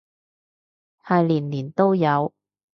[1.05, 2.33] 係年年都有